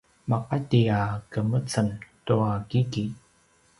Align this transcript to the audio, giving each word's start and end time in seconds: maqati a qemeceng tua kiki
maqati 0.29 0.81
a 0.97 0.99
qemeceng 1.31 1.91
tua 2.25 2.51
kiki 2.69 3.03